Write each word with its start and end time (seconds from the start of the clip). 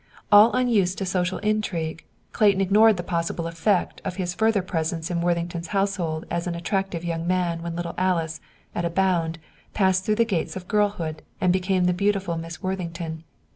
All 0.31 0.51
unused 0.53 0.97
to 0.97 1.05
social 1.05 1.37
intrigue, 1.45 2.03
Clayton 2.31 2.59
ignored 2.59 2.97
the 2.97 3.03
possible 3.03 3.45
effect 3.45 4.01
of 4.03 4.15
his 4.15 4.33
further 4.33 4.63
presence 4.63 5.11
in 5.11 5.21
Worthington's 5.21 5.67
household 5.77 6.25
as 6.31 6.47
an 6.47 6.55
attractive 6.55 7.05
young 7.05 7.27
man 7.27 7.61
when 7.61 7.75
little 7.75 7.93
Alice, 7.99 8.41
at 8.73 8.83
a 8.83 8.89
bound, 8.89 9.37
passed 9.75 10.03
through 10.03 10.15
the 10.15 10.25
gates 10.25 10.55
of 10.55 10.67
girlhood 10.67 11.21
and 11.39 11.53
became 11.53 11.83
the 11.85 11.93
beautiful 11.93 12.35
Miss 12.35 12.63
Worthington. 12.63 13.23